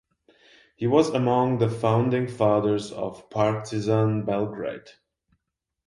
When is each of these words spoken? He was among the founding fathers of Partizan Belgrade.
He 0.77 0.87
was 0.87 1.09
among 1.11 1.59
the 1.59 1.69
founding 1.69 2.27
fathers 2.27 2.91
of 2.91 3.29
Partizan 3.29 4.25
Belgrade. 4.25 4.89